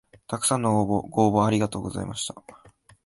[0.25, 2.33] たくさんのご応募ありがとうございました